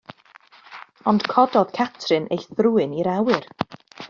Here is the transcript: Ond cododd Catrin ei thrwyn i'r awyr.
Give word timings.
Ond 1.11 1.25
cododd 1.33 1.75
Catrin 1.79 2.27
ei 2.39 2.43
thrwyn 2.47 2.97
i'r 3.03 3.13
awyr. 3.15 3.49